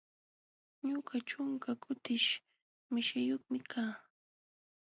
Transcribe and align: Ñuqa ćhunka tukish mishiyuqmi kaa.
Ñuqa 0.89 1.15
ćhunka 1.27 1.71
tukish 1.81 2.29
mishiyuqmi 2.91 3.57
kaa. 3.71 3.93